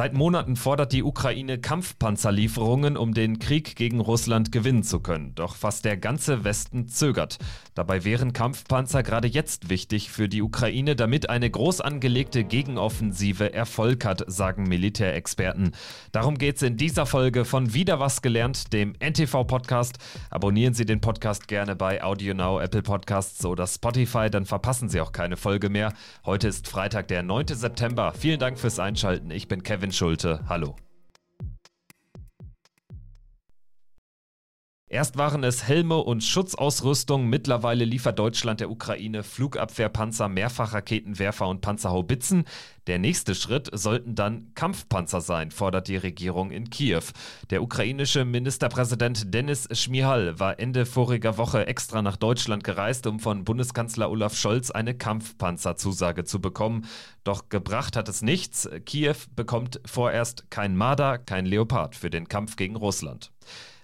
[0.00, 5.34] Seit Monaten fordert die Ukraine Kampfpanzerlieferungen, um den Krieg gegen Russland gewinnen zu können.
[5.34, 7.36] Doch fast der ganze Westen zögert.
[7.74, 14.06] Dabei wären Kampfpanzer gerade jetzt wichtig für die Ukraine, damit eine groß angelegte Gegenoffensive Erfolg
[14.06, 15.72] hat, sagen Militärexperten.
[16.12, 19.98] Darum geht es in dieser Folge von Wieder was gelernt, dem NTV-Podcast.
[20.30, 25.12] Abonnieren Sie den Podcast gerne bei AudioNow, Apple Podcasts oder Spotify, dann verpassen Sie auch
[25.12, 25.92] keine Folge mehr.
[26.24, 27.48] Heute ist Freitag, der 9.
[27.48, 28.14] September.
[28.18, 29.30] Vielen Dank fürs Einschalten.
[29.30, 30.44] Ich bin Kevin Kevin Schulte.
[30.48, 30.76] Hallo.
[34.92, 42.42] Erst waren es Helme und Schutzausrüstung, mittlerweile liefert Deutschland der Ukraine Flugabwehrpanzer, Mehrfachraketenwerfer und Panzerhaubitzen.
[42.88, 47.04] Der nächste Schritt sollten dann Kampfpanzer sein, fordert die Regierung in Kiew.
[47.50, 53.44] Der ukrainische Ministerpräsident Denis Schmihal war Ende voriger Woche extra nach Deutschland gereist, um von
[53.44, 56.84] Bundeskanzler Olaf Scholz eine Kampfpanzerzusage zu bekommen.
[57.22, 58.68] Doch gebracht hat es nichts.
[58.86, 63.30] Kiew bekommt vorerst kein Marder, kein Leopard für den Kampf gegen Russland.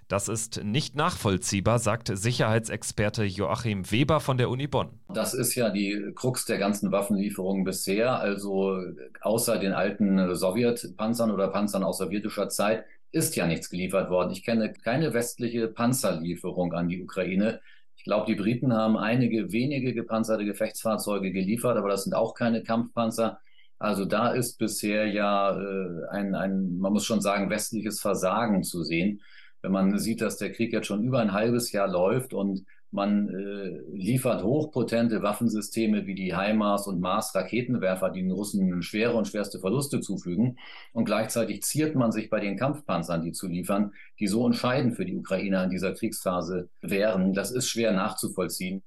[0.07, 4.87] Das ist nicht nachvollziehbar, sagt Sicherheitsexperte Joachim Weber von der Uni Bonn.
[5.09, 8.17] Das ist ja die Krux der ganzen Waffenlieferungen bisher.
[8.17, 8.81] Also
[9.19, 14.31] außer den alten Sowjetpanzern oder Panzern aus sowjetischer Zeit ist ja nichts geliefert worden.
[14.31, 17.59] Ich kenne keine westliche Panzerlieferung an die Ukraine.
[17.97, 22.63] Ich glaube, die Briten haben einige wenige gepanzerte Gefechtsfahrzeuge geliefert, aber das sind auch keine
[22.63, 23.41] Kampfpanzer.
[23.77, 28.83] Also da ist bisher ja äh, ein, ein, man muss schon sagen, westliches Versagen zu
[28.83, 29.21] sehen
[29.61, 33.29] wenn man sieht, dass der Krieg jetzt schon über ein halbes Jahr läuft und man
[33.29, 39.27] äh, liefert hochpotente Waffensysteme wie die HIMARS und Mars Raketenwerfer, die den Russen schwere und
[39.27, 40.57] schwerste Verluste zufügen.
[40.93, 45.05] Und gleichzeitig ziert man sich bei den Kampfpanzern, die zu liefern, die so entscheidend für
[45.05, 47.33] die Ukrainer in dieser Kriegsphase wären.
[47.33, 48.83] Das ist schwer nachzuvollziehen.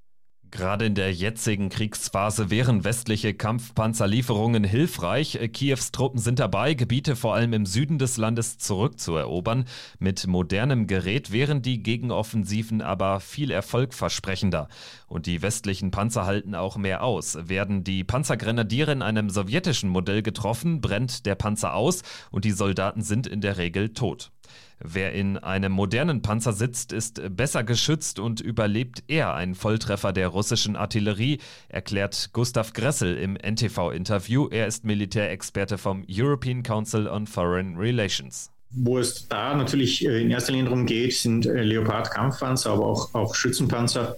[0.50, 5.38] Gerade in der jetzigen Kriegsphase wären westliche Kampfpanzerlieferungen hilfreich.
[5.52, 9.64] Kiews Truppen sind dabei, Gebiete vor allem im Süden des Landes zurückzuerobern.
[10.00, 14.68] Mit modernem Gerät wären die Gegenoffensiven aber viel erfolgversprechender.
[15.06, 17.38] Und die westlichen Panzer halten auch mehr aus.
[17.48, 22.02] Werden die Panzergrenadiere in einem sowjetischen Modell getroffen, brennt der Panzer aus
[22.32, 24.32] und die Soldaten sind in der Regel tot.
[24.78, 30.28] Wer in einem modernen Panzer sitzt, ist besser geschützt und überlebt eher einen Volltreffer der
[30.28, 31.38] russischen Artillerie,
[31.68, 34.48] erklärt Gustav Gressel im NTV-Interview.
[34.48, 38.50] Er ist Militärexperte vom European Council on Foreign Relations.
[38.72, 43.12] Wo es da natürlich äh, in erster Linie darum geht, sind äh, Leopard-Kampfpanzer, aber auch,
[43.14, 44.16] auch Schützenpanzer.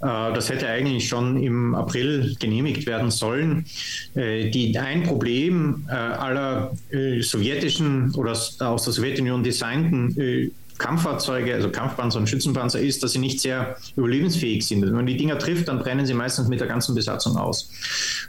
[0.00, 3.64] Äh, das hätte eigentlich schon im April genehmigt werden sollen.
[4.14, 6.72] Die, ein Problem aller
[7.20, 13.40] sowjetischen oder aus der Sowjetunion designten Kampffahrzeuge, also Kampfpanzer und Schützenpanzer, ist, dass sie nicht
[13.40, 14.82] sehr überlebensfähig sind.
[14.82, 17.70] Wenn man die Dinger trifft, dann brennen sie meistens mit der ganzen Besatzung aus.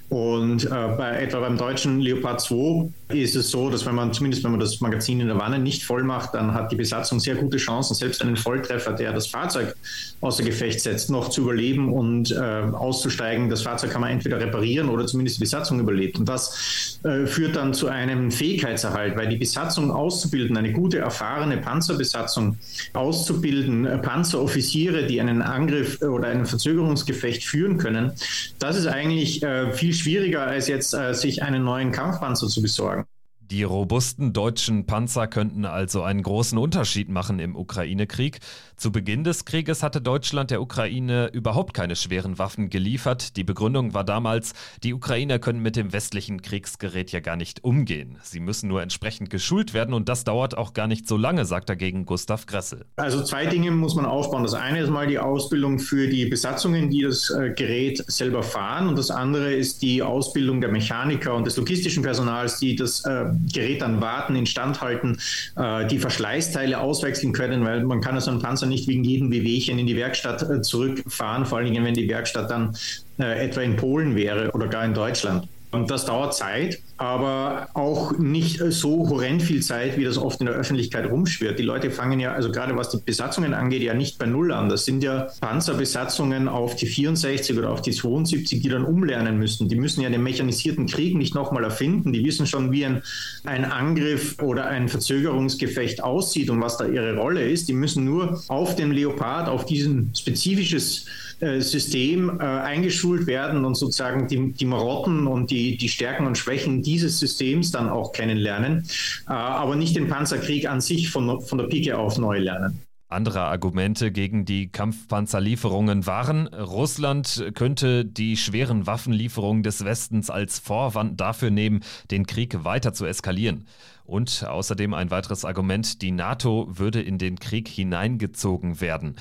[0.09, 4.43] Und äh, bei, etwa beim deutschen Leopard 2 ist es so, dass wenn man zumindest
[4.43, 7.35] wenn man das Magazin in der Wanne nicht voll macht, dann hat die Besatzung sehr
[7.35, 9.75] gute Chancen, selbst einen Volltreffer, der das Fahrzeug
[10.21, 13.49] außer Gefecht setzt, noch zu überleben und äh, auszusteigen.
[13.49, 16.19] Das Fahrzeug kann man entweder reparieren oder zumindest die Besatzung überlebt.
[16.19, 21.57] Und das äh, führt dann zu einem Fähigkeitserhalt, weil die Besatzung auszubilden, eine gute, erfahrene
[21.57, 22.57] Panzerbesatzung
[22.93, 28.11] auszubilden, äh, Panzeroffiziere, die einen Angriff oder ein Verzögerungsgefecht führen können,
[28.59, 33.05] das ist eigentlich äh, viel schwieriger, als jetzt äh, sich einen neuen Kampfpanzer zu besorgen.
[33.51, 38.39] Die robusten deutschen Panzer könnten also einen großen Unterschied machen im Ukraine-Krieg.
[38.77, 43.37] Zu Beginn des Krieges hatte Deutschland der Ukraine überhaupt keine schweren Waffen geliefert.
[43.37, 44.53] Die Begründung war damals,
[44.83, 48.17] die Ukrainer können mit dem westlichen Kriegsgerät ja gar nicht umgehen.
[48.21, 51.69] Sie müssen nur entsprechend geschult werden und das dauert auch gar nicht so lange, sagt
[51.69, 52.85] dagegen Gustav Gressel.
[52.97, 54.43] Also zwei Dinge muss man aufbauen.
[54.43, 58.89] Das eine ist mal die Ausbildung für die Besatzungen, die das äh, Gerät selber fahren
[58.89, 63.25] und das andere ist die Ausbildung der Mechaniker und des logistischen Personals, die das äh,
[63.53, 65.17] Gerät dann warten, instand halten,
[65.55, 69.79] äh, die Verschleißteile auswechseln können, weil man kann so einen Panzer nicht wegen jedem Wehwehchen
[69.79, 72.75] in die Werkstatt äh, zurückfahren, vor allen Dingen, wenn die Werkstatt dann
[73.19, 75.47] äh, etwa in Polen wäre oder gar in Deutschland.
[75.75, 80.45] Und das dauert Zeit aber auch nicht so horrend viel Zeit, wie das oft in
[80.45, 81.59] der Öffentlichkeit rumschwirrt.
[81.59, 84.69] Die Leute fangen ja, also gerade was die Besatzungen angeht, ja nicht bei Null an.
[84.69, 89.67] Das sind ja Panzerbesatzungen auf die 64 oder auf die 72, die dann umlernen müssen.
[89.67, 92.13] Die müssen ja den mechanisierten Krieg nicht nochmal erfinden.
[92.13, 93.01] Die wissen schon, wie ein,
[93.43, 97.67] ein Angriff oder ein Verzögerungsgefecht aussieht und was da ihre Rolle ist.
[97.67, 101.07] Die müssen nur auf dem Leopard, auf diesen spezifisches
[101.41, 106.37] äh, System äh, eingeschult werden und sozusagen die, die Marotten und die, die Stärken und
[106.37, 108.87] Schwächen dieses Systems dann auch kennenlernen,
[109.27, 112.81] äh, aber nicht den Panzerkrieg an sich von, von der Pike auf neu lernen.
[113.07, 121.21] Andere Argumente gegen die Kampfpanzerlieferungen waren, Russland könnte die schweren Waffenlieferungen des Westens als Vorwand
[121.21, 123.67] dafür nehmen, den Krieg weiter zu eskalieren.
[124.05, 129.15] Und außerdem ein weiteres Argument, die NATO würde in den Krieg hineingezogen werden.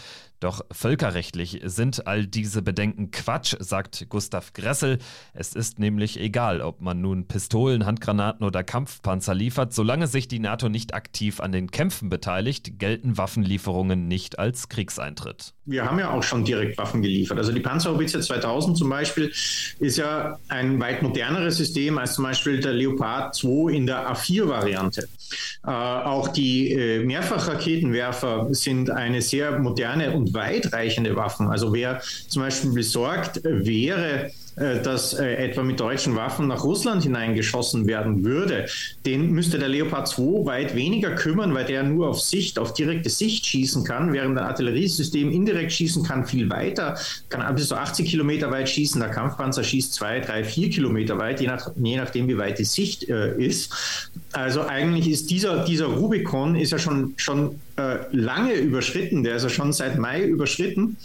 [0.45, 4.99] Doch völkerrechtlich sind all diese Bedenken Quatsch, sagt Gustav Gressel.
[5.33, 9.73] Es ist nämlich egal, ob man nun Pistolen, Handgranaten oder Kampfpanzer liefert.
[9.73, 15.55] Solange sich die NATO nicht aktiv an den Kämpfen beteiligt, gelten Waffenlieferungen nicht als Kriegseintritt.
[15.65, 17.39] Wir haben ja auch schon direkt Waffen geliefert.
[17.39, 19.33] Also die Panzerhaubitze 2000 zum Beispiel
[19.79, 24.74] ist ja ein weit moderneres System als zum Beispiel der Leopard 2 in der A4-Variante.
[24.75, 25.03] variante
[25.67, 31.44] Äh, auch die äh, Mehrfachraketenwerfer sind eine sehr moderne und weitreichende Waffe.
[31.44, 37.87] Also wer zum Beispiel besorgt wäre, äh, dass etwa mit deutschen Waffen nach Russland hineingeschossen
[37.87, 38.67] werden würde,
[39.06, 43.09] den müsste der Leopard 2 weit weniger kümmern, weil der nur auf Sicht, auf direkte
[43.09, 46.99] Sicht schießen kann, während ein Artilleriesystem indirekt schießen kann, viel weiter,
[47.31, 49.00] kann bis zu 80 Kilometer weit schießen.
[49.00, 52.65] Der Kampfpanzer schießt zwei, drei, vier Kilometer weit, je, nach, je nachdem, wie weit die
[52.65, 53.73] Sicht äh, ist.
[54.35, 59.43] Also eigentlich ist dieser, dieser Rubikon ist ja schon, schon äh, lange überschritten, der ist
[59.43, 60.97] ja schon seit Mai überschritten.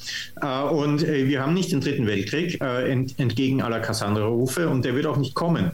[0.41, 4.95] Äh, und äh, wir haben nicht den Dritten Weltkrieg ent, entgegen aller Cassandra-Rufe und der
[4.95, 5.71] wird auch nicht kommen.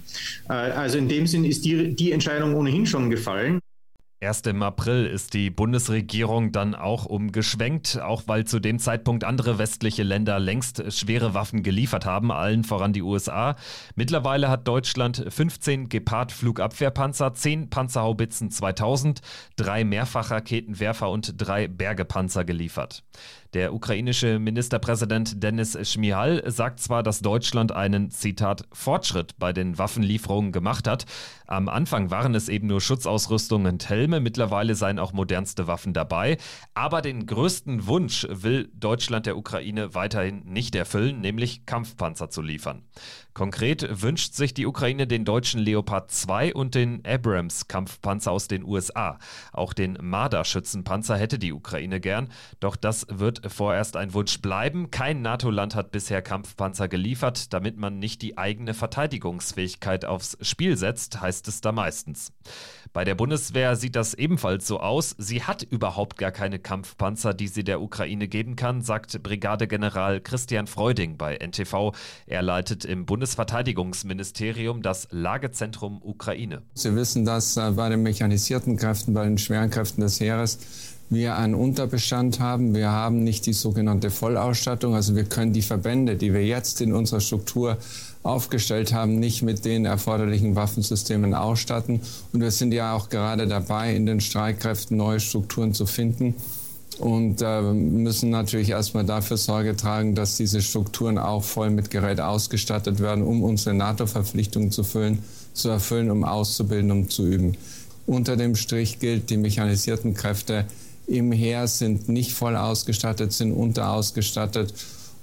[0.47, 3.59] also in dem Sinn ist die, die Entscheidung ohnehin schon gefallen.
[4.21, 9.57] Erst im April ist die Bundesregierung dann auch umgeschwenkt, auch weil zu dem Zeitpunkt andere
[9.57, 13.57] westliche Länder längst schwere Waffen geliefert haben, allen voran die USA.
[13.95, 19.19] Mittlerweile hat Deutschland 15 Gepard-Flugabwehrpanzer, 10 Panzerhaubitzen 2000,
[19.57, 23.03] drei Mehrfachraketenwerfer und drei Bergepanzer geliefert.
[23.55, 30.51] Der ukrainische Ministerpräsident Denis Schmihal sagt zwar, dass Deutschland einen, Zitat, Fortschritt bei den Waffenlieferungen
[30.51, 31.05] gemacht hat.
[31.47, 36.37] Am Anfang waren es eben nur Schutzausrüstung und Helme, mittlerweile seien auch modernste Waffen dabei.
[36.73, 42.83] Aber den größten Wunsch will Deutschland der Ukraine weiterhin nicht erfüllen, nämlich Kampfpanzer zu liefern.
[43.35, 48.63] Konkret wünscht sich die Ukraine den deutschen Leopard 2 und den Abrams Kampfpanzer aus den
[48.63, 49.19] USA.
[49.51, 52.29] Auch den Marder-Schützenpanzer hätte die Ukraine gern,
[52.61, 54.89] doch das wird vorerst ein Wunsch bleiben.
[54.89, 61.19] Kein NATO-Land hat bisher Kampfpanzer geliefert, damit man nicht die eigene Verteidigungsfähigkeit aufs Spiel setzt,
[61.19, 62.31] heißt es da meistens.
[62.93, 65.15] Bei der Bundeswehr sieht das ebenfalls so aus.
[65.17, 70.67] Sie hat überhaupt gar keine Kampfpanzer, die sie der Ukraine geben kann, sagt Brigadegeneral Christian
[70.67, 71.93] Freuding bei NTV.
[72.25, 76.61] Er leitet im Bundes Bundesverteidigungsministerium das Lagezentrum Ukraine.
[76.73, 80.59] Sie wissen, dass äh, bei den mechanisierten Kräften, bei den schweren Kräften des Heeres
[81.09, 82.73] wir einen Unterbestand haben.
[82.73, 84.95] Wir haben nicht die sogenannte Vollausstattung.
[84.95, 87.77] Also wir können die Verbände, die wir jetzt in unserer Struktur
[88.23, 92.01] aufgestellt haben, nicht mit den erforderlichen Waffensystemen ausstatten.
[92.33, 96.33] Und wir sind ja auch gerade dabei, in den Streitkräften neue Strukturen zu finden
[96.97, 102.21] und äh, müssen natürlich erstmal dafür Sorge tragen, dass diese Strukturen auch voll mit Gerät
[102.21, 104.83] ausgestattet werden, um unsere NATO-Verpflichtungen zu,
[105.53, 107.57] zu erfüllen, um auszubilden, um zu üben.
[108.07, 110.65] Unter dem Strich gilt, die mechanisierten Kräfte
[111.07, 114.73] im Heer sind nicht voll ausgestattet, sind unterausgestattet.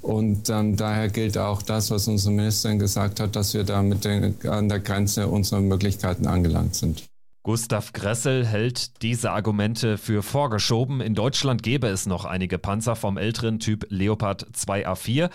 [0.03, 4.05] Und ähm, daher gilt auch das, was unsere Ministerin gesagt hat, dass wir da mit
[4.05, 7.05] den, an der Grenze unserer Möglichkeiten angelangt sind.
[7.45, 11.01] Gustav Gressel hält diese Argumente für vorgeschoben.
[11.01, 15.29] In Deutschland gäbe es noch einige Panzer vom älteren Typ Leopard 2A4,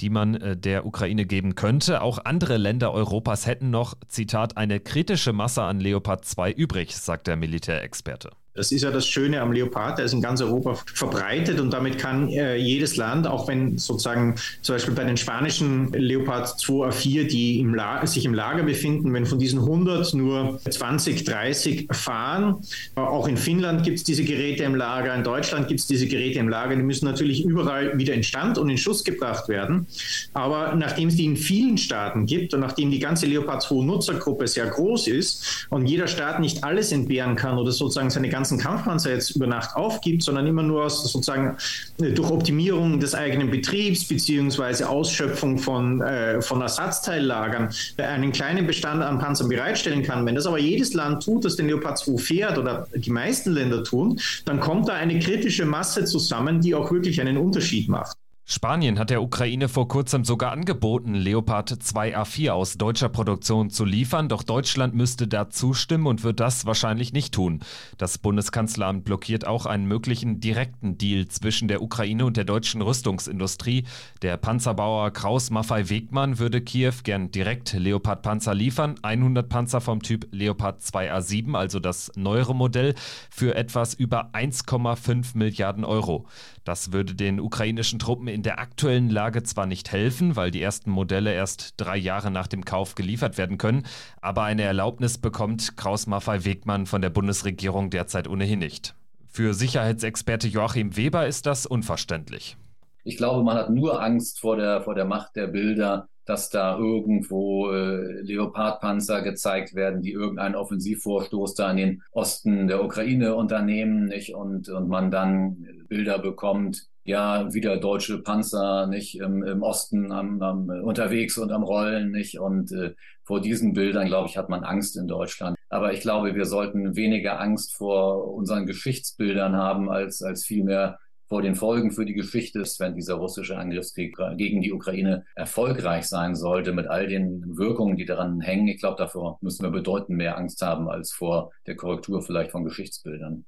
[0.00, 2.02] die man äh, der Ukraine geben könnte.
[2.02, 7.28] Auch andere Länder Europas hätten noch, Zitat, eine kritische Masse an Leopard 2 übrig, sagt
[7.28, 8.30] der Militärexperte.
[8.54, 11.98] Das ist ja das Schöne am Leopard, der ist in ganz Europa verbreitet und damit
[11.98, 17.60] kann äh, jedes Land, auch wenn sozusagen zum Beispiel bei den spanischen Leopard 2A4, die
[17.60, 22.56] im sich im Lager befinden, wenn von diesen 100 nur 20, 30 fahren,
[22.94, 26.38] auch in Finnland gibt es diese Geräte im Lager, in Deutschland gibt es diese Geräte
[26.38, 29.86] im Lager, die müssen natürlich überall wieder in Stand und in Schuss gebracht werden.
[30.34, 34.46] Aber nachdem es die in vielen Staaten gibt und nachdem die ganze Leopard 2 Nutzergruppe
[34.46, 38.58] sehr groß ist und jeder Staat nicht alles entbehren kann oder sozusagen seine ganze ganzen
[38.58, 41.56] Kampfpanzer jetzt über Nacht aufgibt, sondern immer nur aus, sozusagen
[42.00, 49.00] äh, durch Optimierung des eigenen Betriebs beziehungsweise Ausschöpfung von, äh, von Ersatzteillagern einen kleinen Bestand
[49.00, 50.26] an Panzern bereitstellen kann.
[50.26, 53.84] Wenn das aber jedes Land tut, das den Leopard 2 fährt oder die meisten Länder
[53.84, 58.16] tun, dann kommt da eine kritische Masse zusammen, die auch wirklich einen Unterschied macht.
[58.52, 64.28] Spanien hat der Ukraine vor kurzem sogar angeboten, Leopard 2A4 aus deutscher Produktion zu liefern,
[64.28, 67.60] doch Deutschland müsste da zustimmen und wird das wahrscheinlich nicht tun.
[67.96, 73.84] Das Bundeskanzleramt blockiert auch einen möglichen direkten Deal zwischen der Ukraine und der deutschen Rüstungsindustrie.
[74.20, 80.28] Der Panzerbauer Kraus Maffei Wegmann würde Kiew gern direkt Leopard-Panzer liefern, 100 Panzer vom Typ
[80.30, 82.96] Leopard 2A7, also das neuere Modell,
[83.30, 86.26] für etwas über 1,5 Milliarden Euro.
[86.64, 90.60] Das würde den ukrainischen Truppen in in der aktuellen Lage zwar nicht helfen, weil die
[90.60, 93.86] ersten Modelle erst drei Jahre nach dem Kauf geliefert werden können,
[94.20, 98.96] aber eine Erlaubnis bekommt Kraus-Maffei-Wegmann von der Bundesregierung derzeit ohnehin nicht.
[99.28, 102.56] Für Sicherheitsexperte Joachim Weber ist das unverständlich.
[103.04, 106.76] Ich glaube, man hat nur Angst vor der, vor der Macht der Bilder, dass da
[106.76, 114.06] irgendwo äh, Leopardpanzer gezeigt werden, die irgendeinen Offensivvorstoß da in den Osten der Ukraine unternehmen,
[114.06, 114.34] nicht?
[114.34, 119.18] Und, und man dann Bilder bekommt, ja, wieder deutsche Panzer, nicht?
[119.18, 122.38] Im, im Osten am, am, unterwegs und am Rollen, nicht?
[122.38, 122.94] Und äh,
[123.24, 125.56] vor diesen Bildern, glaube ich, hat man Angst in Deutschland.
[125.68, 130.98] Aber ich glaube, wir sollten weniger Angst vor unseren Geschichtsbildern haben, als, als vielmehr
[131.32, 136.34] vor den Folgen für die Geschichte wenn dieser russische Angriffskrieg gegen die Ukraine erfolgreich sein
[136.36, 138.68] sollte, mit all den Wirkungen, die daran hängen.
[138.68, 142.64] Ich glaube, davor müssen wir bedeutend mehr Angst haben als vor der Korrektur vielleicht von
[142.64, 143.46] Geschichtsbildern.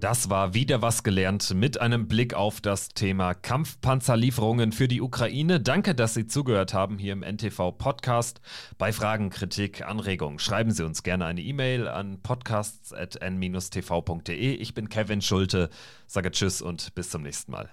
[0.00, 5.58] Das war wieder was gelernt mit einem Blick auf das Thema Kampfpanzerlieferungen für die Ukraine.
[5.58, 8.42] Danke, dass Sie zugehört haben hier im NTV Podcast.
[8.76, 14.54] Bei Fragen, Kritik, Anregungen schreiben Sie uns gerne eine E-Mail an podcasts.n-tv.de.
[14.54, 15.70] Ich bin Kevin Schulte,
[16.06, 17.70] sage Tschüss und bis zum nächsten Mal.